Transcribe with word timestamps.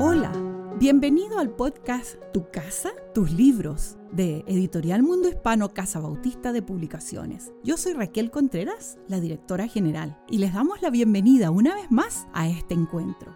Hola, 0.00 0.30
bienvenido 0.78 1.40
al 1.40 1.50
podcast 1.50 2.14
Tu 2.32 2.48
casa, 2.52 2.90
tus 3.12 3.32
libros 3.32 3.96
de 4.12 4.44
Editorial 4.46 5.02
Mundo 5.02 5.28
Hispano 5.28 5.74
Casa 5.74 5.98
Bautista 5.98 6.52
de 6.52 6.62
Publicaciones. 6.62 7.50
Yo 7.64 7.76
soy 7.76 7.94
Raquel 7.94 8.30
Contreras, 8.30 8.96
la 9.08 9.18
directora 9.18 9.66
general, 9.66 10.16
y 10.30 10.38
les 10.38 10.54
damos 10.54 10.82
la 10.82 10.90
bienvenida 10.90 11.50
una 11.50 11.74
vez 11.74 11.90
más 11.90 12.28
a 12.32 12.48
este 12.48 12.74
encuentro. 12.74 13.34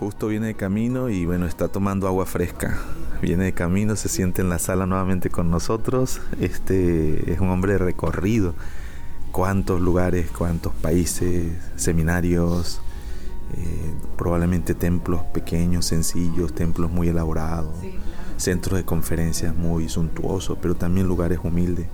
Justo 0.00 0.26
viene 0.26 0.48
de 0.48 0.54
camino 0.54 1.10
y 1.10 1.24
bueno, 1.24 1.46
está 1.46 1.68
tomando 1.68 2.08
agua 2.08 2.26
fresca. 2.26 2.80
Viene 3.22 3.44
de 3.44 3.52
camino, 3.52 3.94
se 3.94 4.08
siente 4.08 4.42
en 4.42 4.48
la 4.48 4.58
sala 4.58 4.86
nuevamente 4.86 5.30
con 5.30 5.52
nosotros. 5.52 6.20
Este 6.40 7.32
es 7.32 7.38
un 7.38 7.50
hombre 7.50 7.78
recorrido. 7.78 8.54
Cuántos 9.38 9.80
lugares, 9.80 10.32
cuántos 10.36 10.74
países, 10.74 11.52
seminarios, 11.76 12.80
eh, 13.56 13.94
probablemente 14.16 14.74
templos 14.74 15.22
pequeños, 15.32 15.86
sencillos, 15.86 16.52
templos 16.52 16.90
muy 16.90 17.06
elaborados, 17.06 17.72
centros 18.36 18.80
de 18.80 18.84
conferencias 18.84 19.54
muy 19.54 19.88
suntuosos, 19.88 20.58
pero 20.60 20.74
también 20.74 21.06
lugares 21.06 21.38
humildes. 21.40 21.86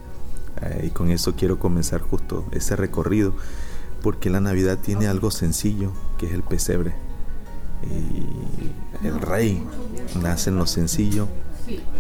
Eh, 0.63 0.87
y 0.87 0.89
con 0.89 1.11
eso 1.11 1.35
quiero 1.37 1.59
comenzar 1.59 2.01
justo 2.01 2.47
ese 2.51 2.77
recorrido, 2.77 3.35
porque 4.03 4.31
la 4.31 4.41
Navidad 4.41 4.79
tiene 4.79 5.07
algo 5.07 5.31
sencillo, 5.31 5.93
que 6.17 6.29
es 6.29 6.33
el 6.33 6.45
pesebre 6.45 6.95
y 7.83 9.07
el 9.07 9.21
rey 9.21 9.63
nace 10.23 10.49
en 10.49 10.57
lo 10.57 10.67
sencillo 10.67 11.29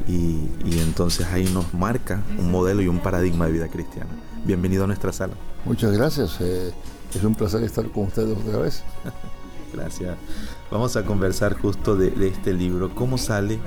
y, 0.08 0.48
entonces 0.78 1.26
ahí 1.26 1.44
nos 1.52 1.74
marca 1.74 2.22
un 2.38 2.50
modelo 2.50 2.80
y 2.80 2.88
un 2.88 3.00
paradigma 3.00 3.44
de 3.44 3.52
vida 3.52 3.68
cristiana. 3.68 4.08
Bienvenido 4.44 4.84
a 4.84 4.86
nuestra 4.86 5.10
sala. 5.10 5.32
Muchas 5.64 5.92
gracias, 5.92 6.38
eh, 6.40 6.70
es 7.14 7.24
un 7.24 7.34
placer 7.34 7.62
estar 7.62 7.88
con 7.88 8.04
ustedes 8.04 8.36
otra 8.36 8.58
vez. 8.58 8.82
gracias. 9.72 10.16
Vamos 10.70 10.96
a 10.96 11.04
conversar 11.04 11.54
justo 11.54 11.96
de, 11.96 12.12
este 12.28 12.52
libro, 12.52 12.94
cómo 12.94 13.16
sale. 13.16 13.58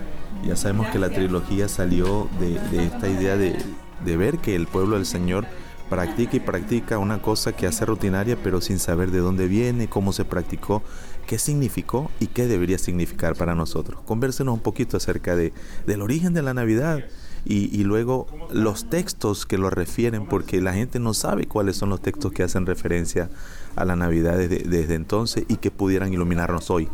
Ya 0.45 0.55
sabemos 0.55 0.87
que 0.89 0.99
la 0.99 1.09
trilogía 1.09 1.67
salió 1.67 2.29
de, 2.39 2.85
esta 2.85 3.09
idea 3.09 3.35
de, 3.35 3.57
de 4.05 4.17
ver 4.17 4.37
que 4.37 4.55
el 4.55 4.67
pueblo 4.67 4.97
del 4.97 5.07
Señor 5.07 5.47
practica 5.89 6.37
y 6.37 6.39
practica 6.41 6.99
una 6.99 7.21
cosa 7.21 7.53
que 7.53 7.65
hace 7.65 7.85
rutinaria 7.85 8.37
pero 8.43 8.61
sin 8.61 8.77
saber 8.77 9.09
de 9.09 9.19
dónde 9.19 9.47
viene, 9.47 9.89
cómo 9.89 10.13
se 10.13 10.25
practicó 10.25 10.83
qué 11.25 11.37
significó 11.39 12.09
y 12.19 12.27
qué 12.27 12.47
debería 12.47 12.77
significar 12.77 13.35
para 13.35 13.53
nosotros. 13.53 14.01
Convérsenos 14.05 14.53
un 14.53 14.61
poquito 14.61 14.97
acerca 14.97 15.35
de, 15.35 15.53
del 15.85 16.01
origen 16.01 16.33
de 16.33 16.41
la 16.41 16.53
Navidad 16.53 17.03
y, 17.49 17.83
luego 17.83 18.27
los 18.51 18.89
textos 18.89 19.45
que 19.45 19.57
lo 19.57 19.69
refieren, 19.69 20.25
porque 20.27 20.61
la 20.61 20.73
gente 20.73 20.99
no 20.99 21.13
sabe 21.13 21.47
cuáles 21.47 21.77
son 21.77 21.89
los 21.89 22.01
textos 22.01 22.33
que 22.33 22.43
hacen 22.43 22.65
referencia 22.65 23.29
a 23.75 23.85
la 23.85 23.95
Navidad 23.95 24.37
desde, 24.37 24.59
desde 24.59 24.95
entonces 24.95 25.45
y 25.47 25.55
que 25.55 25.71
pudieran 25.71 26.11
iluminarnos 26.11 26.69
hoy. 26.69 26.89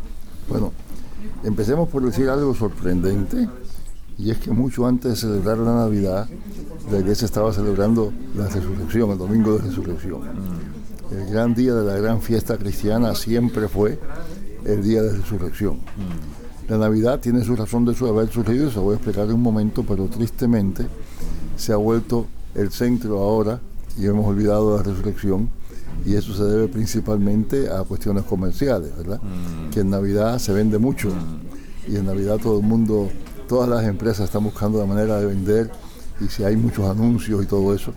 Bueno, 0.47 0.71
empecemos 1.43 1.89
por 1.89 2.03
decir 2.03 2.29
algo 2.29 2.53
sorprendente. 2.53 3.47
Y 4.17 4.29
es 4.29 4.37
que 4.37 4.51
mucho 4.51 4.85
antes 4.85 5.11
de 5.11 5.17
celebrar 5.17 5.57
la 5.57 5.73
Navidad, 5.73 6.29
la 6.91 6.99
iglesia 6.99 7.25
estaba 7.25 7.51
celebrando 7.51 8.13
la 8.35 8.47
resurrección, 8.47 9.09
el 9.09 9.17
domingo 9.17 9.57
de 9.57 9.63
resurrección. 9.63 10.21
Mm. 10.21 11.13
El 11.15 11.31
gran 11.31 11.55
día 11.55 11.73
de 11.73 11.83
la 11.83 11.99
gran 11.99 12.21
fiesta 12.21 12.57
cristiana 12.57 13.15
siempre 13.15 13.67
fue 13.67 13.99
el 14.65 14.83
día 14.83 15.01
de 15.01 15.17
resurrección. 15.17 15.77
Mm. 15.77 16.42
La 16.67 16.77
Navidad 16.77 17.19
tiene 17.19 17.43
su 17.43 17.55
razón 17.55 17.85
de 17.85 17.93
su 17.93 18.07
haber 18.07 18.29
surgido, 18.29 18.71
se 18.71 18.79
voy 18.79 18.93
a 18.93 18.95
explicar 18.95 19.25
en 19.25 19.33
un 19.33 19.41
momento, 19.41 19.83
pero 19.87 20.05
tristemente 20.07 20.85
se 21.57 21.73
ha 21.73 21.77
vuelto 21.77 22.25
el 22.55 22.71
centro 22.71 23.19
ahora 23.19 23.59
y 23.97 24.05
hemos 24.05 24.25
olvidado 24.25 24.77
la 24.77 24.83
resurrección 24.83 25.49
y 26.05 26.15
eso 26.15 26.33
se 26.33 26.43
debe 26.43 26.67
principalmente 26.67 27.69
a 27.69 27.83
cuestiones 27.83 28.23
comerciales, 28.23 28.95
¿verdad? 28.97 29.21
Mm. 29.21 29.69
Que 29.69 29.81
en 29.81 29.89
Navidad 29.89 30.39
se 30.39 30.53
vende 30.53 30.77
mucho 30.77 31.09
mm. 31.09 31.91
y 31.91 31.95
en 31.97 32.05
Navidad 32.05 32.37
todo 32.37 32.59
el 32.59 32.65
mundo, 32.65 33.09
todas 33.47 33.69
las 33.69 33.83
empresas 33.85 34.25
están 34.25 34.43
buscando 34.43 34.79
la 34.79 34.85
manera 34.85 35.19
de 35.19 35.25
vender 35.25 35.71
y 36.19 36.27
si 36.27 36.43
hay 36.43 36.55
muchos 36.55 36.85
anuncios 36.89 37.43
y 37.43 37.45
todo 37.45 37.73
eso. 37.73 37.93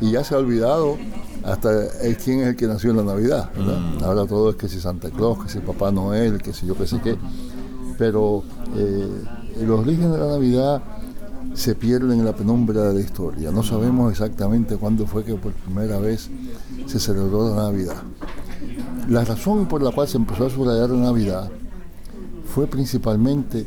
Y 0.00 0.12
ya 0.12 0.24
se 0.24 0.34
ha 0.34 0.38
olvidado 0.38 0.96
hasta 1.44 1.70
quién 2.22 2.40
es 2.40 2.48
el 2.48 2.56
que 2.56 2.66
nació 2.66 2.90
en 2.90 2.98
la 2.98 3.04
Navidad. 3.04 3.50
Mm. 3.54 4.02
Ahora 4.02 4.26
todo 4.26 4.50
es 4.50 4.56
que 4.56 4.68
si 4.68 4.80
Santa 4.80 5.10
Claus, 5.10 5.44
que 5.44 5.50
si 5.50 5.58
Papá 5.60 5.90
Noel, 5.90 6.40
que 6.40 6.52
si 6.52 6.66
yo 6.66 6.76
qué 6.76 6.86
sé 6.86 7.00
qué. 7.02 7.16
Pero 7.98 8.42
eh, 8.76 9.24
los 9.64 9.80
orígenes 9.80 10.12
de 10.12 10.18
la 10.18 10.26
Navidad 10.26 10.82
se 11.54 11.74
pierden 11.74 12.18
en 12.18 12.24
la 12.24 12.34
penumbra 12.34 12.82
de 12.88 12.94
la 12.94 13.00
historia. 13.00 13.50
No 13.50 13.62
sabemos 13.62 14.10
exactamente 14.10 14.76
cuándo 14.76 15.06
fue 15.06 15.24
que 15.24 15.34
por 15.34 15.52
primera 15.52 15.98
vez 15.98 16.28
se 16.86 16.98
celebró 16.98 17.50
la 17.50 17.62
Navidad. 17.64 18.02
La 19.08 19.24
razón 19.24 19.66
por 19.66 19.82
la 19.82 19.90
cual 19.92 20.08
se 20.08 20.16
empezó 20.16 20.46
a 20.46 20.50
subrayar 20.50 20.90
la 20.90 21.04
Navidad 21.04 21.50
fue 22.46 22.66
principalmente 22.66 23.66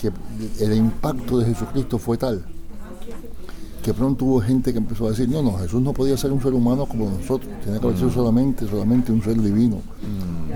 que 0.00 0.12
el 0.60 0.74
impacto 0.74 1.38
de 1.38 1.46
Jesucristo 1.46 1.98
fue 1.98 2.16
tal 2.16 2.44
que 3.84 3.92
pronto 3.92 4.24
hubo 4.24 4.40
gente 4.40 4.72
que 4.72 4.78
empezó 4.78 5.06
a 5.06 5.10
decir, 5.10 5.28
no, 5.28 5.42
no, 5.42 5.58
Jesús 5.58 5.82
no 5.82 5.92
podía 5.92 6.16
ser 6.16 6.32
un 6.32 6.40
ser 6.40 6.54
humano 6.54 6.86
como 6.86 7.10
nosotros, 7.10 7.52
tenía 7.62 7.78
que 7.78 7.86
haber 7.86 7.98
sido 7.98 8.08
mm. 8.08 8.14
solamente, 8.14 8.66
solamente 8.66 9.12
un 9.12 9.22
ser 9.22 9.38
divino, 9.38 9.82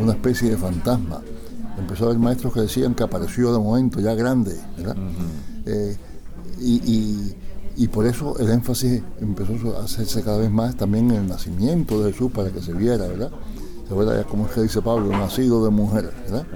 una 0.00 0.12
especie 0.12 0.48
de 0.48 0.56
fantasma. 0.56 1.20
Empezó 1.78 2.04
a 2.04 2.06
haber 2.08 2.18
maestros 2.18 2.52
que 2.52 2.60
decían 2.60 2.94
que 2.94 3.02
apareció 3.02 3.52
de 3.52 3.58
momento, 3.58 4.00
ya 4.00 4.14
grande, 4.14 4.56
¿verdad? 4.76 4.96
Eh, 5.66 5.96
y, 6.60 7.86
por 7.88 8.06
eso 8.06 8.36
el 8.38 8.50
énfasis 8.50 9.02
empezó 9.20 9.78
a 9.78 9.84
hacerse 9.84 10.22
cada 10.22 10.38
vez 10.38 10.50
más 10.50 10.76
también 10.76 11.10
en 11.10 11.18
el 11.18 11.28
nacimiento 11.28 12.02
de 12.02 12.12
Jesús 12.12 12.30
para 12.32 12.50
que 12.50 12.60
se 12.60 12.72
viera, 12.72 13.06
¿verdad? 13.06 13.30
Se 13.88 13.94
ve 13.94 14.24
como 14.24 14.46
es 14.46 14.52
que 14.52 14.62
dice 14.62 14.82
Pablo, 14.82 15.10
nacido 15.10 15.64
de 15.64 15.70
mujer, 15.70 16.12
¿verdad? 16.24 16.46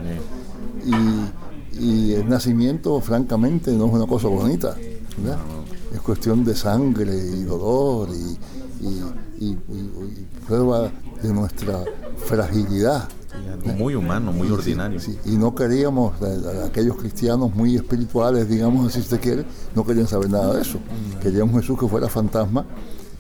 Y, 0.84 1.82
y 1.84 2.12
el 2.14 2.28
nacimiento, 2.28 3.00
francamente, 3.00 3.72
no 3.72 3.86
es 3.86 3.92
una 3.92 4.06
cosa 4.06 4.28
bonita, 4.28 4.76
¿verdad? 5.16 5.38
es 5.92 6.00
cuestión 6.00 6.44
de 6.44 6.54
sangre 6.54 7.14
y 7.14 7.44
dolor 7.44 8.08
y, 8.10 8.38
prueba 10.46 10.90
de 11.22 11.32
nuestra 11.32 11.84
fragilidad. 12.16 13.08
Muy 13.64 13.94
humano, 13.94 14.32
muy 14.32 14.50
ordinario. 14.50 15.00
Y 15.24 15.36
no 15.36 15.54
queríamos, 15.54 16.14
aquellos 16.64 16.96
cristianos 16.96 17.54
muy 17.54 17.76
espirituales, 17.76 18.48
digamos 18.48 18.86
así 18.86 18.98
si 18.98 19.00
usted 19.02 19.20
quiere, 19.20 19.44
no 19.74 19.84
querían 19.84 20.06
saber 20.06 20.30
nada 20.30 20.54
de 20.54 20.62
eso. 20.62 20.78
Querían 21.22 21.44
un 21.44 21.60
Jesús 21.60 21.78
que 21.78 21.86
fuera 21.86 22.08
fantasma, 22.08 22.66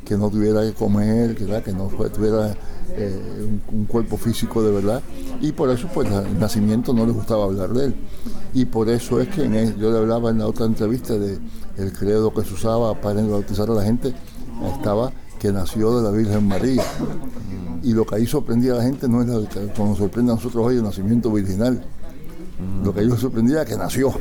que 0.04 0.16
no 0.16 0.30
tuviera 0.30 0.62
que 0.62 0.72
comer, 0.72 1.34
que, 1.34 1.46
que 1.62 1.72
no 1.72 1.88
tuviera 2.12 2.56
eh, 2.94 3.48
un, 3.70 3.84
cuerpo 3.86 4.16
físico 4.16 4.62
de 4.62 4.72
verdad. 4.72 5.02
Y 5.40 5.52
por 5.52 5.70
eso, 5.70 5.88
pues, 5.92 6.10
el 6.10 6.38
nacimiento 6.38 6.92
no 6.92 7.06
les 7.06 7.14
gustaba 7.14 7.44
hablar 7.44 7.70
de 7.70 7.86
él. 7.86 7.94
Y 8.52 8.64
por 8.66 8.88
eso 8.88 9.20
es 9.20 9.28
que 9.28 9.48
yo 9.78 9.90
le 9.90 9.98
hablaba 9.98 10.30
en 10.30 10.38
la 10.38 10.46
otra 10.46 10.66
entrevista 10.66 11.14
de 11.14 11.38
el 11.78 11.92
credo 11.92 12.34
que 12.34 12.42
se 12.42 12.52
usaba 12.52 13.00
para 13.00 13.22
bautizar 13.22 13.70
a 13.70 13.74
la 13.74 13.82
gente, 13.82 14.14
estaba 14.76 15.12
que 15.38 15.52
nació 15.52 15.98
de 15.98 16.02
la 16.02 16.10
Virgen 16.10 16.46
María. 16.46 16.84
Y 17.82 17.92
lo 17.92 18.06
que 18.06 18.16
ahí 18.16 18.26
sorprendía 18.26 18.72
a 18.72 18.76
la 18.76 18.82
gente 18.84 19.08
no 19.08 19.22
es 19.22 19.28
lo 19.28 19.48
que 19.48 19.60
nos 19.78 19.98
sorprende 19.98 20.32
a 20.32 20.34
nosotros 20.36 20.66
hoy 20.66 20.76
el 20.76 20.82
nacimiento 20.82 21.32
virginal. 21.32 21.82
Lo 22.84 22.94
que 22.94 23.00
ahí 23.00 23.10
sorprendía 23.16 23.56
era 23.56 23.64
que 23.64 23.76
nació. 23.76 24.12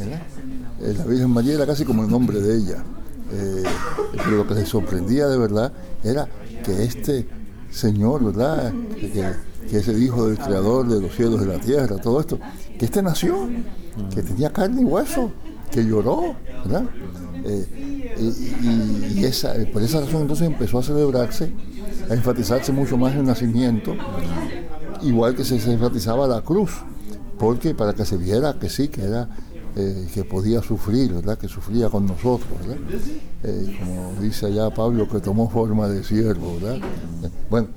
Eh, 0.00 0.94
la 0.98 1.04
Virgen 1.04 1.30
María 1.30 1.54
era 1.54 1.66
casi 1.66 1.84
como 1.84 2.02
el 2.02 2.10
nombre 2.10 2.40
de 2.40 2.56
ella. 2.56 2.84
Eh, 3.32 3.62
pero 4.12 4.38
lo 4.38 4.46
que 4.46 4.54
les 4.54 4.68
sorprendía 4.68 5.28
de 5.28 5.38
verdad 5.38 5.72
era 6.02 6.28
que 6.64 6.82
este 6.82 7.28
Señor, 7.70 8.24
¿verdad? 8.24 8.72
Que, 9.00 9.32
que 9.70 9.78
es 9.78 9.88
el 9.88 10.02
Hijo 10.02 10.26
del 10.26 10.38
Creador 10.38 10.86
de 10.88 11.00
los 11.00 11.14
cielos 11.14 11.40
y 11.42 11.46
de 11.46 11.56
la 11.56 11.60
tierra, 11.60 11.96
todo 11.96 12.20
esto, 12.20 12.38
que 12.78 12.84
este 12.84 13.02
nació, 13.02 13.48
que 14.14 14.22
tenía 14.22 14.52
carne 14.52 14.82
y 14.82 14.84
hueso, 14.84 15.30
que 15.70 15.84
lloró, 15.84 16.34
¿verdad? 16.64 16.84
Eh, 17.44 17.91
y, 18.18 19.24
esa, 19.24 19.54
por 19.72 19.82
esa 19.82 20.00
razón 20.00 20.22
entonces 20.22 20.46
empezó 20.46 20.78
a 20.78 20.82
celebrarse, 20.82 21.52
a 22.10 22.14
enfatizarse 22.14 22.72
mucho 22.72 22.96
más 22.96 23.14
el 23.14 23.24
nacimiento, 23.24 23.94
igual 25.02 25.34
que 25.34 25.44
se, 25.44 25.56
enfatizaba 25.72 26.26
la 26.26 26.40
cruz, 26.42 26.72
porque 27.38 27.74
para 27.74 27.94
que 27.94 28.04
se 28.04 28.16
viera 28.16 28.58
que 28.58 28.68
sí, 28.68 28.88
que 28.88 29.02
era 29.02 29.28
eh, 29.76 30.06
que 30.12 30.24
podía 30.24 30.62
sufrir, 30.62 31.12
¿verdad? 31.12 31.38
Que 31.38 31.48
sufría 31.48 31.88
con 31.88 32.06
nosotros, 32.06 32.50
¿verdad? 32.60 32.76
Eh, 33.44 33.78
como 33.78 34.20
dice 34.20 34.46
allá 34.46 34.70
Pablo, 34.70 35.08
que 35.08 35.20
tomó 35.20 35.48
forma 35.48 35.88
de 35.88 36.04
siervo, 36.04 36.58
¿verdad? 36.60 36.78
bueno, 37.48 37.68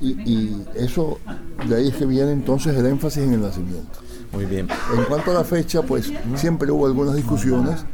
y, 0.00 0.10
y, 0.30 0.66
eso, 0.76 1.18
de 1.68 1.76
ahí 1.76 1.88
es 1.88 1.96
que 1.96 2.06
viene 2.06 2.32
entonces 2.32 2.76
el 2.76 2.86
énfasis 2.86 3.24
en 3.24 3.34
el 3.34 3.42
nacimiento. 3.42 3.98
Muy 4.32 4.46
bien. 4.46 4.68
En 4.96 5.04
cuanto 5.04 5.32
a 5.32 5.34
la 5.34 5.44
fecha, 5.44 5.82
pues 5.82 6.12
siempre 6.36 6.70
hubo 6.70 6.86
algunas 6.86 7.16
discusiones. 7.16 7.84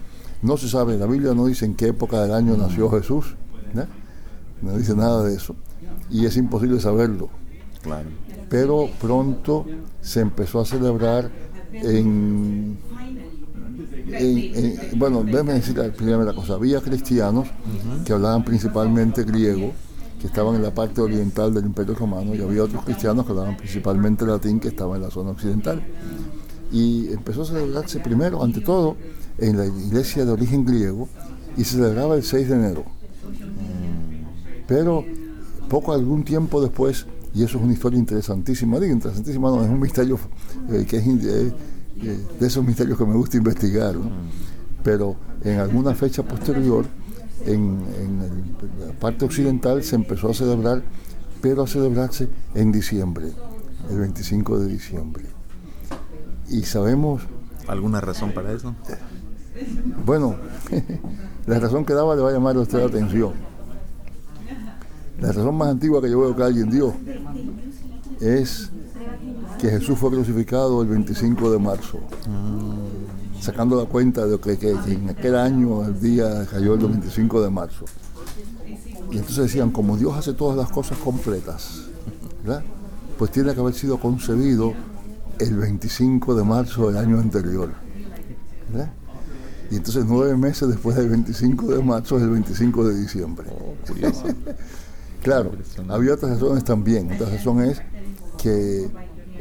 No 0.42 0.56
se 0.56 0.68
sabe, 0.68 0.96
la 0.98 1.06
Biblia 1.06 1.34
no 1.34 1.46
dice 1.46 1.64
en 1.64 1.74
qué 1.74 1.88
época 1.88 2.22
del 2.22 2.32
año 2.32 2.56
nació 2.56 2.90
Jesús. 2.90 3.36
No 4.62 4.76
dice 4.76 4.94
nada 4.94 5.24
de 5.24 5.34
eso. 5.34 5.54
Y 6.10 6.24
es 6.26 6.36
imposible 6.36 6.80
saberlo. 6.80 7.28
Claro. 7.82 8.08
Pero 8.48 8.88
pronto 9.00 9.66
se 10.00 10.20
empezó 10.20 10.60
a 10.60 10.64
celebrar 10.64 11.30
en, 11.72 12.78
bueno, 14.96 15.24
déjeme 15.24 15.54
decir 15.54 15.76
la 15.76 15.92
primera 15.92 16.32
cosa, 16.32 16.54
había 16.54 16.80
cristianos 16.80 17.48
que 18.04 18.12
hablaban 18.12 18.44
principalmente 18.44 19.24
griego 19.24 19.72
que 20.20 20.28
estaban 20.28 20.54
en 20.54 20.62
la 20.62 20.72
parte 20.72 21.00
oriental 21.00 21.52
del 21.52 21.66
Imperio 21.66 21.94
Romano 21.94 22.34
y 22.34 22.40
había 22.40 22.64
otros 22.64 22.84
cristianos 22.84 23.26
que 23.26 23.32
hablaban 23.32 23.56
principalmente 23.56 24.24
latín 24.24 24.60
que 24.60 24.68
estaban 24.68 24.96
en 24.96 25.02
la 25.02 25.10
zona 25.10 25.30
occidental. 25.30 25.82
Y 26.72 27.08
empezó 27.12 27.42
a 27.42 27.44
celebrarse 27.44 28.00
primero, 28.00 28.42
ante 28.42 28.60
todo, 28.60 28.96
en 29.38 29.56
la 29.56 29.66
iglesia 29.66 30.24
de 30.24 30.32
origen 30.32 30.64
griego 30.64 31.08
y 31.56 31.64
se 31.64 31.76
celebraba 31.76 32.16
el 32.16 32.22
6 32.22 32.48
de 32.48 32.54
enero. 32.54 32.84
Pero 34.66 35.04
poco 35.68 35.92
algún 35.92 36.24
tiempo 36.24 36.60
después, 36.60 37.06
y 37.34 37.42
eso 37.42 37.58
es 37.58 37.64
una 37.64 37.72
historia 37.72 37.98
interesantísima, 37.98 38.78
digo 38.78 38.92
interesantísima, 38.92 39.50
no, 39.50 39.62
es 39.62 39.70
un 39.70 39.80
misterio 39.80 40.18
eh, 40.70 40.84
que 40.88 40.96
es 40.98 41.06
eh, 41.06 41.52
eh, 42.02 42.18
de 42.38 42.46
esos 42.46 42.64
misterios 42.64 42.98
que 42.98 43.04
me 43.04 43.14
gusta 43.14 43.36
investigar, 43.36 43.94
pero 44.82 45.16
en 45.42 45.58
alguna 45.58 45.94
fecha 45.94 46.22
posterior, 46.22 46.84
en, 47.44 47.78
la 48.80 48.92
parte 48.98 49.24
occidental 49.24 49.82
se 49.82 49.96
empezó 49.96 50.30
a 50.30 50.34
celebrar, 50.34 50.82
pero 51.40 51.62
a 51.62 51.66
celebrarse 51.66 52.28
en 52.54 52.72
diciembre, 52.72 53.30
el 53.90 53.98
25 53.98 54.58
de 54.58 54.72
diciembre. 54.72 55.24
Y 56.48 56.62
sabemos... 56.62 57.22
¿Alguna 57.68 58.00
razón 58.00 58.32
para 58.32 58.52
eso? 58.52 58.74
Bueno, 60.05 60.37
la 61.47 61.58
razón 61.58 61.85
que 61.85 61.93
daba 61.93 62.14
le 62.14 62.23
va 62.23 62.31
a 62.31 62.32
llamar 62.32 62.56
a 62.56 62.61
usted 62.61 62.79
la 62.79 62.87
atención. 62.87 63.32
La 65.20 65.29
razón 65.29 65.56
más 65.56 65.69
antigua 65.69 66.03
que 66.03 66.11
yo 66.11 66.20
veo 66.20 66.37
que 66.37 66.43
alguien 66.43 66.70
dio 66.70 66.94
es 68.20 68.70
que 69.58 69.70
Jesús 69.70 69.99
fue 69.99 70.11
crucificado 70.11 70.82
el 70.82 70.88
25 70.88 71.50
de 71.50 71.58
marzo, 71.58 71.99
sacando 73.41 73.81
la 73.81 73.88
cuenta 73.88 74.26
de 74.26 74.38
que, 74.38 74.70
en 74.70 75.08
aquel 75.08 75.37
año 75.37 75.85
el 75.85 75.99
día 75.99 76.47
cayó 76.50 76.75
el 76.75 76.81
25 76.81 77.43
de 77.43 77.50
marzo. 77.50 77.87
Y 79.11 79.19
entonces 79.19 79.44
decían, 79.44 79.70
como 79.70 79.97
Dios 79.97 80.14
hace 80.17 80.35
todas 80.35 80.56
las 80.56 80.70
cosas 80.70 80.99
completas, 80.99 81.85
pues 83.19 83.31
tiene 83.31 83.55
que 83.55 83.61
haber 83.61 83.75
sido 83.75 83.99
concebido 83.99 84.75
el 85.38 85.56
25 85.56 86.35
de 86.35 86.44
marzo 86.44 86.88
del 86.88 86.99
año 86.99 87.19
anterior. 87.19 87.70
Y 89.70 89.76
entonces 89.76 90.04
nueve 90.06 90.36
meses 90.36 90.68
después 90.68 90.96
del 90.96 91.08
25 91.08 91.74
de 91.74 91.82
marzo 91.82 92.16
es 92.16 92.22
el 92.22 92.30
25 92.30 92.88
de 92.88 93.00
diciembre. 93.00 93.46
Oh, 93.50 93.74
claro, 95.22 95.52
había 95.88 96.14
otras 96.14 96.32
razones 96.32 96.64
también. 96.64 97.12
Otra 97.12 97.30
razón 97.30 97.62
es 97.62 97.82
que 98.40 98.88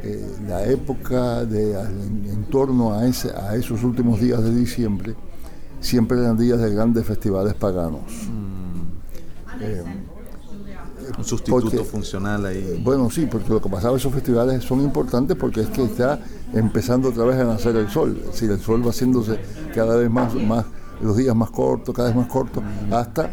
eh, 0.02 0.36
la 0.46 0.64
época 0.64 1.44
de, 1.44 1.72
en, 1.72 2.44
torno 2.50 2.94
a, 2.94 3.06
ese, 3.06 3.30
a 3.30 3.54
esos 3.56 3.82
últimos 3.84 4.20
días 4.20 4.42
de 4.42 4.54
diciembre 4.54 5.14
siempre 5.80 6.18
eran 6.18 6.36
días 6.36 6.60
de 6.60 6.70
grandes 6.74 7.06
festivales 7.06 7.54
paganos. 7.54 8.28
Mm. 8.28 9.62
Eh, 9.62 9.84
sustituto 11.26 11.84
funcional 11.84 12.46
ahí. 12.46 12.80
Bueno, 12.82 13.10
sí, 13.10 13.26
porque 13.26 13.50
lo 13.50 13.60
que 13.60 13.68
pasaba 13.68 13.96
esos 13.96 14.12
festivales 14.12 14.64
son 14.64 14.80
importantes 14.80 15.36
porque 15.36 15.60
es 15.60 15.68
que 15.68 15.84
está 15.84 16.20
empezando 16.52 17.08
otra 17.08 17.24
vez 17.24 17.38
a 17.40 17.44
nacer 17.44 17.76
el 17.76 17.88
sol. 17.90 18.16
Es 18.20 18.32
decir, 18.32 18.50
el 18.50 18.60
sol 18.60 18.84
va 18.84 18.90
haciéndose 18.90 19.38
cada 19.74 19.96
vez 19.96 20.10
más, 20.10 20.34
más 20.34 20.64
los 21.00 21.16
días 21.16 21.34
más 21.36 21.50
cortos, 21.50 21.94
cada 21.94 22.08
vez 22.08 22.16
más 22.16 22.28
cortos, 22.28 22.62
hasta 22.90 23.30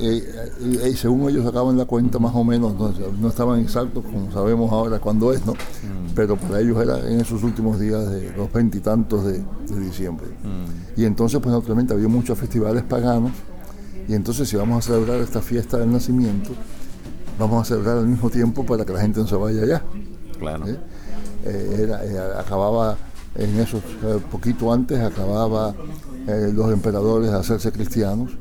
y 0.00 0.96
según 0.96 1.28
ellos 1.28 1.44
sacaban 1.44 1.76
la 1.76 1.84
cuenta 1.84 2.18
más 2.18 2.34
o 2.34 2.44
menos, 2.44 2.74
no, 2.74 3.28
estaban 3.28 3.60
exactos 3.60 4.04
como 4.04 4.30
sabemos 4.30 4.70
ahora 4.70 5.00
cuándo 5.00 5.32
es, 5.32 5.44
¿no? 5.44 5.54
Mm. 5.54 6.14
Pero 6.14 6.36
para 6.36 6.60
ellos 6.60 6.80
era 6.80 6.98
en 7.00 7.20
esos 7.20 7.42
últimos 7.42 7.80
días 7.80 8.08
de 8.10 8.32
los 8.36 8.52
veintitantos 8.52 9.24
de, 9.24 9.42
diciembre. 9.80 10.26
Mm. 10.26 11.00
Y 11.00 11.04
entonces, 11.04 11.40
pues 11.40 11.52
naturalmente 11.52 11.94
había 11.94 12.08
muchos 12.08 12.38
festivales 12.38 12.84
paganos, 12.84 13.32
y 14.06 14.14
entonces 14.14 14.48
si 14.48 14.56
vamos 14.56 14.84
a 14.84 14.92
celebrar 14.92 15.20
esta 15.20 15.40
fiesta 15.40 15.78
del 15.78 15.90
nacimiento, 15.92 16.50
vamos 17.38 17.62
a 17.62 17.64
celebrar 17.64 17.98
al 17.98 18.06
mismo 18.06 18.30
tiempo 18.30 18.64
para 18.64 18.84
que 18.84 18.92
la 18.92 19.00
gente 19.00 19.20
no 19.20 19.26
se 19.26 19.36
vaya 19.36 19.62
allá. 19.62 19.82
Claro. 20.38 20.66
¿Eh? 20.66 20.78
Eh, 21.44 21.88
eh, 22.04 22.18
acababa 22.38 22.96
en 23.34 23.58
esos, 23.60 23.82
poquito 24.30 24.72
antes, 24.72 24.98
acababa 25.00 25.74
los 26.26 26.72
emperadores 26.72 27.30
a 27.30 27.38
hacerse 27.38 27.72
cristianos 27.72 28.32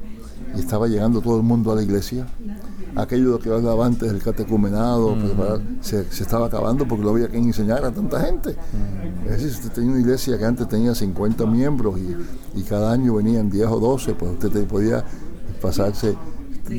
y 0.56 0.60
estaba 0.60 0.88
llegando 0.88 1.22
todo 1.22 1.38
el 1.38 1.44
mundo 1.44 1.72
a 1.72 1.76
la 1.76 1.84
iglesia. 1.84 2.28
Aquello 2.96 3.38
que 3.38 3.50
hablaba 3.50 3.86
antes 3.86 4.12
del 4.12 4.22
catecumenado, 4.24 5.16
mm. 5.16 5.82
se, 5.82 6.02
estaba 6.02 6.48
acabando 6.48 6.88
porque 6.88 7.04
no 7.04 7.12
había 7.12 7.28
quien 7.28 7.44
enseñar 7.44 7.86
a 7.86 7.92
tanta 7.92 8.20
gente. 8.22 8.52
Mm. 8.54 9.28
Es 9.28 9.32
decir, 9.44 9.50
usted 9.50 9.72
tenía 9.72 9.92
una 9.92 10.00
iglesia 10.00 10.38
que 10.38 10.46
antes 10.46 10.68
tenía 10.68 10.96
50 10.96 11.46
miembros 11.46 11.96
y, 12.56 12.64
cada 12.64 12.92
año 12.92 13.14
venían 13.14 13.50
10 13.50 13.68
o 13.68 13.80
12, 13.80 14.14
pues 14.16 14.32
usted 14.32 14.68
podía 14.68 15.04
pasarse 15.62 16.16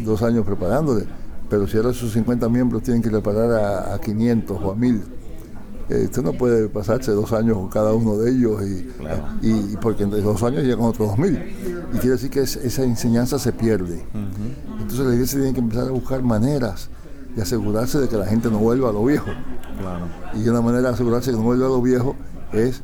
dos 0.04 0.22
años 0.22 0.44
preparándole. 0.44 1.06
Pero 1.48 1.66
si 1.66 1.76
ahora 1.76 1.90
esos 1.90 2.12
50 2.12 2.48
miembros 2.48 2.82
tienen 2.82 3.02
que 3.02 3.10
preparar 3.10 3.50
a, 3.52 3.94
a 3.94 4.00
500 4.00 4.58
o 4.60 4.70
a 4.72 4.74
1000, 4.74 5.02
eh, 5.90 6.04
usted 6.04 6.22
no 6.22 6.34
puede 6.34 6.68
pasarse 6.68 7.12
dos 7.12 7.32
años 7.32 7.56
con 7.56 7.68
cada 7.68 7.94
uno 7.94 8.18
de 8.18 8.30
ellos 8.30 8.62
y, 8.62 8.90
y, 9.40 9.76
porque 9.80 10.02
en 10.02 10.10
dos 10.10 10.42
años 10.42 10.62
llegan 10.62 10.82
otros 10.84 11.08
dos 11.08 11.18
mil. 11.18 11.40
Y 11.94 11.98
quiere 11.98 12.10
decir 12.10 12.30
que 12.30 12.40
esa 12.40 12.82
enseñanza 12.82 13.38
se 13.38 13.52
pierde. 13.52 14.04
Entonces 14.78 15.06
la 15.06 15.14
iglesia 15.14 15.38
tiene 15.38 15.54
que 15.54 15.60
empezar 15.60 15.88
a 15.88 15.90
buscar 15.90 16.22
maneras 16.22 16.90
de 17.34 17.40
asegurarse 17.40 17.98
de 18.00 18.08
que 18.08 18.16
la 18.16 18.26
gente 18.26 18.50
no 18.50 18.58
vuelva 18.58 18.90
a 18.90 18.92
lo 18.92 19.04
viejo. 19.04 19.30
Y 20.34 20.46
una 20.48 20.60
manera 20.60 20.88
de 20.88 20.94
asegurarse 20.94 21.30
de 21.30 21.36
que 21.36 21.40
no 21.40 21.46
vuelva 21.46 21.66
a 21.66 21.70
lo 21.70 21.80
viejo 21.80 22.16
es 22.52 22.82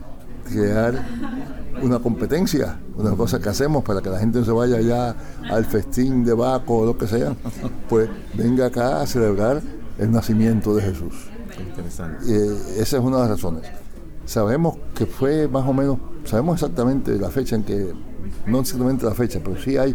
crear 0.49 1.07
una 1.85 1.99
competencia, 1.99 2.81
una 2.97 3.13
cosa 3.13 3.41
que 3.41 3.49
hacemos 3.49 3.85
para 3.85 4.01
que 4.01 4.09
la 4.09 4.19
gente 4.19 4.39
no 4.39 4.45
se 4.45 4.53
vaya 4.53 4.81
ya 4.81 5.15
al 5.51 5.65
festín 5.65 6.25
de 6.25 6.33
Baco 6.33 6.79
o 6.79 6.87
lo 6.87 6.97
que 6.97 7.07
sea, 7.07 7.37
pues 7.89 8.09
venga 8.35 8.67
acá 8.67 9.03
a 9.03 9.07
celebrar 9.07 9.63
el 9.99 10.11
nacimiento 10.11 10.75
de 10.75 10.83
Jesús. 10.83 11.15
Eh, 12.27 12.57
esa 12.79 12.97
es 12.97 13.03
una 13.03 13.17
de 13.17 13.23
las 13.23 13.31
razones. 13.31 13.63
Sabemos 14.25 14.79
que 14.95 15.07
fue 15.07 15.47
más 15.47 15.67
o 15.69 15.75
menos, 15.75 15.99
sabemos 16.25 16.55
exactamente 16.55 17.17
la 17.19 17.31
fecha 17.31 17.57
en 17.57 17.65
que, 17.65 17.93
no 18.47 18.61
exactamente 18.61 19.05
la 19.05 19.15
fecha, 19.15 19.41
pero 19.45 19.61
sí 19.61 19.77
hay 19.77 19.95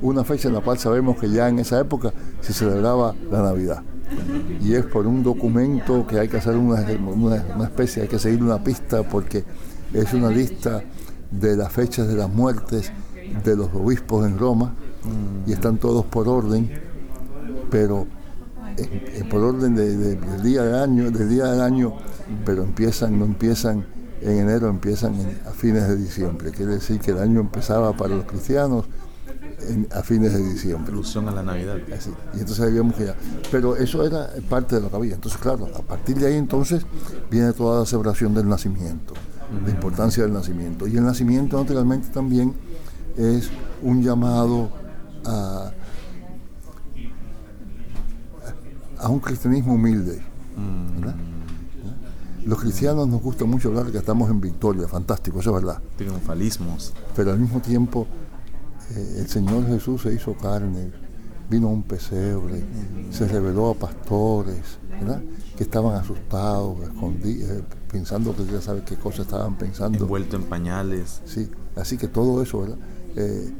una 0.00 0.24
fecha 0.24 0.48
en 0.48 0.54
la 0.54 0.60
cual 0.60 0.78
sabemos 0.78 1.18
que 1.18 1.28
ya 1.28 1.48
en 1.48 1.58
esa 1.58 1.78
época 1.78 2.12
se 2.40 2.52
celebraba 2.52 3.14
la 3.30 3.42
Navidad. 3.42 3.82
Y 4.62 4.74
es 4.74 4.86
por 4.86 5.06
un 5.06 5.22
documento 5.22 6.06
que 6.06 6.18
hay 6.18 6.28
que 6.28 6.38
hacer 6.38 6.56
una, 6.56 6.86
una, 6.98 7.64
especie, 7.64 8.02
hay 8.02 8.08
que 8.08 8.18
seguir 8.18 8.42
una 8.42 8.64
pista 8.64 9.02
porque 9.02 9.44
es 9.92 10.14
una 10.14 10.30
lista 10.30 10.82
de 11.30 11.56
las 11.56 11.72
fechas 11.72 12.08
de 12.08 12.14
las 12.14 12.28
muertes 12.28 12.92
de 13.44 13.56
los 13.56 13.68
obispos 13.74 14.26
en 14.26 14.38
Roma 14.38 14.74
y 15.46 15.52
están 15.52 15.78
todos 15.78 16.04
por 16.06 16.28
orden, 16.28 16.70
pero 17.70 18.06
por 19.30 19.42
orden 19.42 19.74
del 19.74 20.42
día 20.42 20.62
del 20.62 20.74
año, 20.74 21.10
del 21.10 21.28
día 21.28 21.46
del 21.46 21.60
año, 21.60 21.94
pero 22.44 22.62
empiezan, 22.62 23.18
no 23.18 23.24
empiezan 23.24 23.86
en 24.20 24.38
enero, 24.38 24.68
empiezan 24.68 25.14
a 25.46 25.50
fines 25.50 25.88
de 25.88 25.96
diciembre. 25.96 26.50
Quiere 26.50 26.74
decir 26.74 27.00
que 27.00 27.12
el 27.12 27.18
año 27.18 27.40
empezaba 27.40 27.92
para 27.96 28.16
los 28.16 28.24
cristianos 28.24 28.86
a 29.92 30.02
fines 30.02 30.32
de 30.32 30.42
diciembre. 30.42 30.92
Alusión 30.92 31.28
a 31.28 31.32
la 31.32 31.42
Navidad. 31.42 31.76
Y 32.34 32.40
entonces 32.40 32.60
habíamos 32.60 32.94
que 32.94 33.06
ya. 33.06 33.14
Pero 33.50 33.76
eso 33.76 34.04
era 34.06 34.30
parte 34.48 34.76
de 34.76 34.82
lo 34.82 34.90
que 34.90 34.96
había. 34.96 35.14
Entonces, 35.14 35.40
claro, 35.40 35.68
a 35.74 35.82
partir 35.82 36.16
de 36.16 36.28
ahí 36.28 36.36
entonces 36.36 36.84
viene 37.30 37.52
toda 37.52 37.80
la 37.80 37.86
celebración 37.86 38.34
del 38.34 38.48
nacimiento, 38.48 39.14
la 39.64 39.70
importancia 39.70 40.22
del 40.22 40.32
nacimiento. 40.32 40.86
Y 40.86 40.96
el 40.96 41.04
nacimiento 41.04 41.58
naturalmente 41.58 42.08
también 42.08 42.54
es 43.16 43.50
un 43.82 44.02
llamado 44.02 44.70
a 45.24 45.72
a 49.00 49.08
un 49.08 49.20
cristianismo 49.20 49.74
humilde. 49.74 50.22
Los 52.44 52.60
cristianos 52.60 53.06
nos 53.08 53.20
gusta 53.20 53.44
mucho 53.44 53.68
hablar 53.68 53.86
de 53.86 53.92
que 53.92 53.98
estamos 53.98 54.30
en 54.30 54.40
victoria, 54.40 54.88
fantástico, 54.88 55.40
eso 55.40 55.50
es 55.50 55.62
verdad. 55.62 55.82
Triunfalismos. 55.96 56.94
Pero 57.14 57.32
al 57.32 57.38
mismo 57.38 57.60
tiempo, 57.60 58.06
eh, 58.94 59.16
el 59.18 59.28
Señor 59.28 59.66
Jesús 59.66 60.02
se 60.02 60.14
hizo 60.14 60.34
carne, 60.34 60.90
vino 61.48 61.68
a 61.68 61.70
un 61.70 61.82
pesebre, 61.82 62.62
se 63.10 63.26
reveló 63.26 63.70
a 63.70 63.74
pastores, 63.74 64.78
que 65.56 65.62
estaban 65.64 65.94
asustados, 65.96 66.82
escondidos, 66.82 67.50
eh, 67.50 67.64
pensando 67.90 68.34
que 68.34 68.44
ya 68.44 68.60
sabes 68.60 68.82
qué 68.84 68.96
cosas 68.96 69.26
estaban 69.26 69.56
pensando. 69.56 69.98
Envuelto 69.98 70.36
en 70.36 70.44
pañales. 70.44 71.20
Sí, 71.24 71.48
así 71.76 71.96
que 71.96 72.08
todo 72.08 72.42
eso 72.42 72.66
eh, 73.16 73.52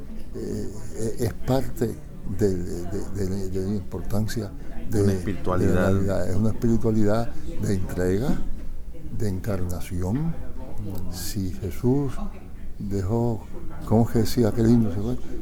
es 1.18 1.32
parte 1.32 1.94
de, 2.38 3.28
la 3.28 3.76
importancia 3.76 4.50
de, 4.90 5.02
una 5.02 5.12
espiritualidad. 5.12 6.28
es 6.28 6.36
una 6.36 6.50
espiritualidad 6.50 7.32
de 7.62 7.74
entrega, 7.74 8.28
de 9.16 9.28
encarnación. 9.28 10.34
Si 11.10 11.52
Jesús 11.52 12.12
dejó, 12.78 13.40
¿cómo 13.86 14.06
que 14.06 14.20
decía 14.20 14.48
aquel 14.48 14.68
lindo? 14.68 14.90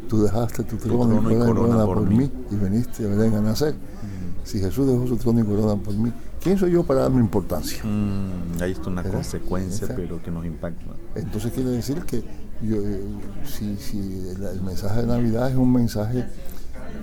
Tú 0.08 0.22
dejaste 0.22 0.62
tu 0.64 0.76
trono, 0.76 1.30
y 1.30 1.38
corona, 1.38 1.84
por, 1.84 2.02
mí 2.02 2.30
y 2.50 2.54
viniste 2.54 3.04
a 3.04 3.08
Belén 3.08 3.34
a 3.34 3.40
nacer. 3.40 3.74
Mm. 3.74 4.46
Si 4.46 4.60
Jesús 4.60 4.86
dejó 4.86 5.06
su 5.06 5.16
trono 5.16 5.40
y 5.40 5.44
corona 5.44 5.76
por 5.76 5.94
mí, 5.94 6.12
¿quién 6.40 6.58
soy 6.58 6.72
yo 6.72 6.84
para 6.84 7.02
darme 7.02 7.20
importancia? 7.20 7.82
Mm, 7.84 8.62
ahí 8.62 8.72
está 8.72 8.88
una 8.88 9.02
consecuencia, 9.02 9.88
pero 9.94 10.22
que 10.22 10.30
nos 10.30 10.46
impacta. 10.46 10.84
Entonces 11.14 11.52
quiere 11.52 11.70
decir 11.70 12.02
que 12.02 12.22
yo, 12.62 12.76
eh, 12.76 13.02
si, 13.44 13.76
si 13.76 13.98
el 13.98 14.62
mensaje 14.62 15.02
de 15.02 15.06
Navidad 15.06 15.50
es 15.50 15.56
un 15.56 15.72
mensaje 15.72 16.26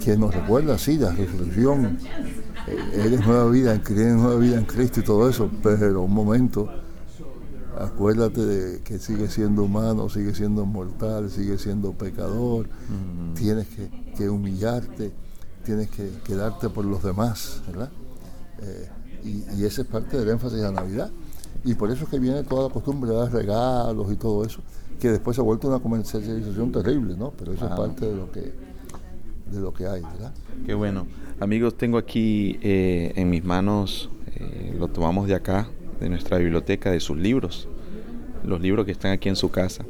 que 0.03 0.17
nos 0.17 0.33
recuerda, 0.33 0.77
sí, 0.77 0.97
la 0.97 1.11
resurrección, 1.11 1.97
eh, 2.67 3.03
eres 3.05 3.25
nueva 3.25 3.49
vida, 3.49 3.73
eres 3.73 4.15
nueva 4.15 4.35
vida 4.35 4.57
en 4.57 4.65
Cristo 4.65 4.99
y 4.99 5.03
todo 5.03 5.29
eso, 5.29 5.49
pero 5.61 6.01
un 6.01 6.13
momento, 6.13 6.69
acuérdate 7.79 8.45
de 8.45 8.81
que 8.81 8.99
sigue 8.99 9.27
siendo 9.27 9.63
humano, 9.63 10.09
sigue 10.09 10.33
siendo 10.33 10.65
mortal, 10.65 11.29
sigue 11.29 11.57
siendo 11.57 11.93
pecador, 11.93 12.67
tienes 13.35 13.67
que, 14.15 14.29
humillarte, 14.29 15.11
tienes 15.65 15.89
que 15.89 16.09
quedarte 16.23 16.69
por 16.69 16.85
los 16.85 17.03
demás, 17.03 17.61
¿verdad? 17.67 17.89
Eh, 18.61 18.89
y, 19.23 19.59
y, 19.59 19.65
ese 19.65 19.81
es 19.83 19.87
parte 19.87 20.17
del 20.17 20.29
énfasis 20.29 20.57
de 20.57 20.63
la 20.63 20.71
Navidad. 20.71 21.11
Y 21.65 21.75
por 21.75 21.89
eso 21.89 22.03
es 22.03 22.09
que 22.09 22.19
viene 22.19 22.43
toda 22.43 22.67
la 22.67 22.73
costumbre 22.73 23.09
de 23.09 23.15
dar 23.15 23.31
regalos 23.31 24.11
y 24.11 24.15
todo 24.15 24.43
eso, 24.43 24.59
que 24.99 25.11
después 25.11 25.35
se 25.35 25.41
ha 25.41 25.45
vuelto 25.45 25.67
una 25.69 25.79
comercialización 25.79 26.71
terrible, 26.71 27.15
¿no? 27.15 27.31
Pero 27.31 27.53
eso 27.53 27.65
es 27.65 27.71
parte 27.71 28.05
de 28.05 28.15
lo 28.15 28.31
que 28.31 28.53
de 29.53 29.61
lo 29.61 29.73
que 29.73 29.87
hay, 29.87 30.01
¿verdad? 30.01 30.33
Qué 30.65 30.73
bueno. 30.73 31.05
Amigos, 31.39 31.75
tengo 31.77 31.97
aquí 31.97 32.57
eh, 32.61 33.13
en 33.15 33.29
mis 33.29 33.43
manos, 33.43 34.09
eh, 34.35 34.75
lo 34.77 34.87
tomamos 34.87 35.27
de 35.27 35.35
acá, 35.35 35.69
de 36.03 36.09
nuestra 36.09 36.37
biblioteca, 36.37 36.91
de 36.91 36.99
sus 36.99 37.17
libros, 37.17 37.67
los 38.43 38.61
libros 38.61 38.85
que 38.85 38.91
están 38.91 39.11
aquí 39.11 39.29
en 39.29 39.35
su 39.35 39.49
casa. 39.49 39.85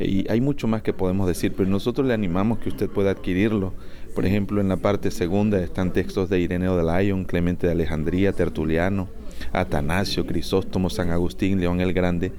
Y 0.00 0.28
hay 0.28 0.40
mucho 0.40 0.66
más 0.66 0.82
que 0.82 0.92
podemos 0.92 1.28
decir, 1.28 1.52
pero 1.56 1.68
nosotros 1.68 2.06
le 2.06 2.14
animamos 2.14 2.58
que 2.58 2.68
usted 2.68 2.88
pueda 2.88 3.12
adquirirlo. 3.12 3.72
Por 4.14 4.26
ejemplo, 4.26 4.60
en 4.60 4.68
la 4.68 4.76
parte 4.76 5.10
segunda 5.10 5.60
están 5.60 5.92
textos 5.92 6.28
de 6.28 6.40
Ireneo 6.40 6.76
de 6.76 6.82
Lyon, 6.82 7.24
Clemente 7.24 7.66
de 7.66 7.72
Alejandría, 7.72 8.32
Tertuliano, 8.32 9.08
Atanasio, 9.52 10.26
Crisóstomo, 10.26 10.90
San 10.90 11.10
Agustín, 11.10 11.60
León 11.60 11.80
el 11.80 11.92
Grande, 11.92 12.32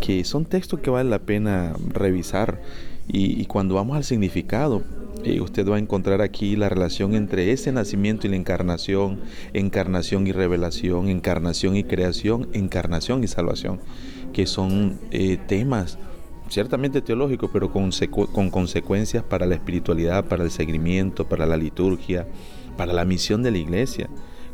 que 0.00 0.24
son 0.24 0.44
textos 0.44 0.80
que 0.80 0.90
vale 0.90 1.08
la 1.08 1.20
pena 1.20 1.74
revisar. 1.88 2.60
Y, 3.08 3.44
cuando 3.46 3.74
vamos 3.74 3.96
al 3.96 4.04
significado, 4.04 4.82
eh, 5.24 5.40
usted 5.40 5.68
va 5.68 5.76
a 5.76 5.78
encontrar 5.78 6.20
aquí 6.20 6.56
la 6.56 6.68
relación 6.68 7.14
entre 7.14 7.52
ese 7.52 7.72
nacimiento 7.72 8.26
y 8.26 8.30
la 8.30 8.36
encarnación, 8.36 9.20
encarnación 9.52 10.26
y 10.26 10.32
revelación, 10.32 11.08
encarnación 11.08 11.76
y 11.76 11.84
creación, 11.84 12.48
encarnación 12.52 13.22
y 13.22 13.28
salvación, 13.28 13.80
que 14.32 14.46
son 14.46 14.98
eh, 15.10 15.38
temas 15.46 15.98
ciertamente 16.48 17.00
teológicos, 17.00 17.50
pero 17.52 17.72
con, 17.72 17.90
con 18.32 18.50
consecuencias 18.50 19.22
para 19.22 19.46
la 19.46 19.54
espiritualidad, 19.54 20.26
para 20.26 20.44
el 20.44 20.50
seguimiento, 20.50 21.28
para 21.28 21.46
la 21.46 21.56
liturgia, 21.56 22.26
para 22.76 22.92
la 22.92 23.04
misión 23.04 23.42
de 23.42 23.50
la 23.52 23.58
iglesia. 23.58 24.08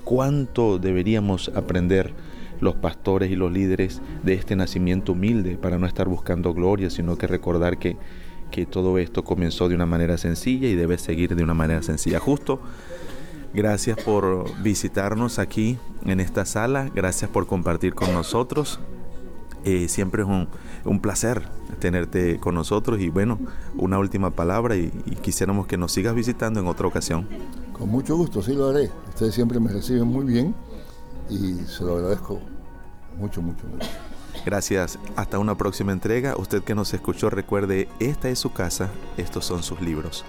¿Cuánto 0.05 0.79
deberíamos 0.79 1.51
aprender 1.55 2.13
los 2.61 2.75
pastores 2.77 3.31
y 3.31 3.37
los 3.37 3.53
líderes 3.53 4.01
de 4.23 4.35
este 4.35 4.57
nacimiento 4.57 5.13
humilde 5.13 5.57
para 5.57 5.79
no 5.79 5.87
estar 5.87 6.09
buscando 6.09 6.55
gloria, 6.55 6.91
sino 6.91 7.17
que 7.17 7.27
recordar 7.27 7.79
que, 7.79 7.97
que 8.51 8.67
todo 8.67 8.99
esto 8.99 9.25
comenzó 9.25 9.69
de 9.69 9.75
una 9.75 9.87
manera 9.87 10.19
sencilla 10.19 10.69
y 10.69 10.75
debe 10.75 10.99
seguir 10.99 11.35
de 11.35 11.43
una 11.43 11.55
manera 11.55 11.83
sencilla? 11.83 12.19
Justo. 12.21 12.61
Gracias 13.55 13.97
por 14.03 14.45
visitarnos 14.63 15.39
aquí 15.39 15.79
en 16.05 16.21
esta 16.21 16.45
sala, 16.45 16.91
gracias 16.95 17.31
por 17.31 17.47
compartir 17.47 17.95
con 17.95 18.13
nosotros. 18.13 18.79
Eh, 19.65 19.89
siempre 19.89 20.23
es 20.23 20.29
un, 20.29 20.49
un, 20.85 21.01
placer 21.01 21.49
tenerte 21.81 22.39
con 22.39 22.55
nosotros 22.55 23.01
y 23.01 23.09
bueno, 23.09 23.39
una 23.77 23.99
última 23.99 24.31
palabra 24.31 24.77
y, 24.77 24.93
y 25.07 25.17
quisiéramos 25.17 25.67
que 25.67 25.77
nos 25.77 25.93
sigas 25.93 26.15
visitando 26.15 26.61
en 26.61 26.67
otra 26.67 26.87
ocasión. 26.87 27.27
Con 27.73 27.89
mucho 27.89 28.17
gusto, 28.17 28.43
sí 28.43 28.53
lo 28.55 28.69
haré. 28.69 28.91
Ustedes 29.09 29.35
siempre 29.35 29.59
me 29.59 29.73
reciben 29.73 30.07
muy 30.07 30.27
bien 30.27 30.55
y 31.31 31.55
se 31.67 31.85
lo 31.85 31.97
agradezco 31.97 32.41
mucho, 33.19 33.43
mucho, 33.43 33.67
mucho. 33.67 33.89
Gracias. 34.49 34.99
Hasta 35.15 35.39
una 35.39 35.59
próxima 35.59 35.93
entrega. 35.93 36.35
Usted 36.39 36.63
que 36.63 36.75
nos 36.75 36.95
escuchó, 36.95 37.29
recuerde, 37.29 37.87
esta 38.01 38.31
es 38.31 38.39
su 38.39 38.51
casa, 38.51 38.89
estos 39.19 39.45
son 39.45 39.63
sus 39.63 39.79
libros. 39.83 40.25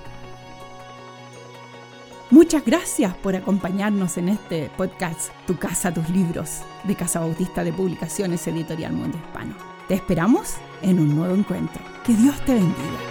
Muchas 2.29 2.65
gracias 2.65 3.15
por 3.15 3.38
acompañarnos 3.38 4.17
en 4.17 4.27
este 4.27 4.69
podcast 4.75 5.31
Tu 5.47 5.57
casa, 5.57 5.93
tus 5.93 6.09
libros 6.09 6.59
de 6.83 6.95
Casa 6.95 7.21
Bautista 7.21 7.63
de 7.63 7.71
Publicaciones 7.71 8.45
Editorial 8.45 8.91
Mundo 8.91 9.17
Hispano. 9.17 9.55
Te 9.88 9.93
esperamos 9.93 10.55
en 10.81 10.99
un 10.99 11.15
nuevo 11.15 11.33
encuentro. 11.33 11.81
Que 12.05 12.13
Dios 12.13 12.35
te 12.41 12.55
bendiga. 12.55 13.09